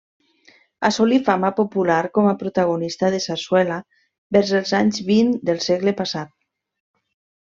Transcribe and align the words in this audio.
Assolí 0.87 1.17
fama 1.25 1.49
popular 1.57 1.99
com 2.15 2.29
a 2.29 2.31
protagonista 2.39 3.11
de 3.15 3.19
sarsuela, 3.25 3.77
vers 4.37 4.55
els 4.61 4.71
anys 4.79 5.03
vint 5.11 5.29
del 5.51 5.61
segle 5.67 5.95
passat. 6.01 6.33